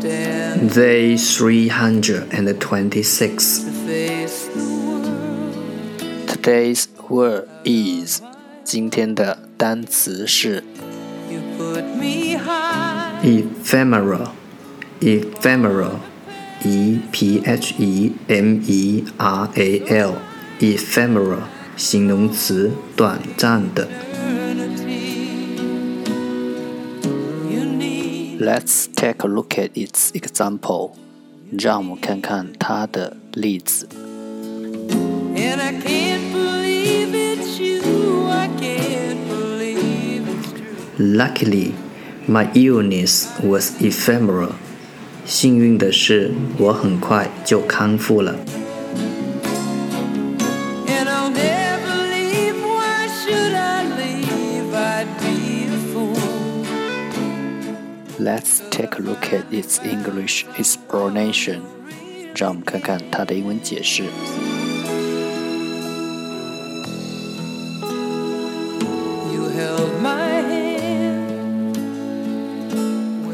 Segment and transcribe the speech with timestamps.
[0.00, 3.58] Day three hundred and twenty-six.
[3.58, 6.26] to face the world.
[6.26, 8.22] Today's word is
[8.64, 10.64] 今天的单词是
[11.30, 13.20] You put me high.
[13.22, 14.30] ephemeral
[15.00, 15.96] ephemeral
[16.64, 20.14] e p h e m e r a l
[20.58, 21.42] ephemeral
[21.76, 23.86] 形容词短暂的。
[28.40, 30.92] Let's take a look at its example.
[31.58, 33.88] 让我们看看它的例子。
[35.36, 38.28] and I can't believe it's you.
[38.28, 40.98] I can't believe it's true.
[40.98, 41.74] Luckily,
[42.26, 44.52] my illness was ephemeral.
[45.26, 48.36] 幸运的是，我很快就康复了。
[58.20, 61.60] Let's take a look at its English explanation.
[62.34, 64.04] 让我们看看它的英文解释。
[69.32, 71.76] You held my hand.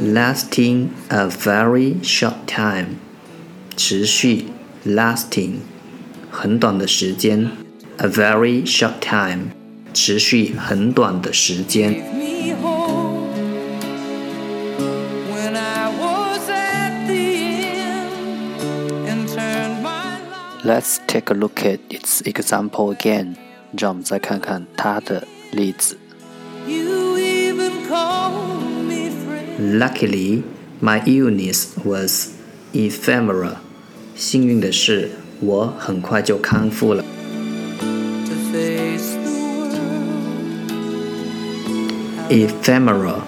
[0.01, 2.97] Lasting a very short time，
[3.77, 4.47] 持续，
[4.85, 5.61] lasting，
[6.31, 7.51] 很短的时间，
[7.99, 9.51] a very short time，
[9.95, 12.03] 持续很短的时间。
[20.67, 23.37] Let's take a look at its example again.
[23.77, 25.99] 让我们再看看它的例子。
[26.67, 29.79] You even called me friend.
[29.79, 30.43] Luckily,
[30.81, 32.31] my illness was
[32.73, 33.57] ephemeral.
[34.15, 37.03] 幸运的是，我很快就康复了。
[37.03, 39.73] to face the world.
[42.31, 43.23] Ephemeral,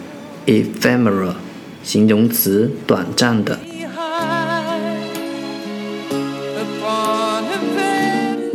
[0.46, 1.34] ephemeral，
[1.82, 3.58] 形容词，短暂的。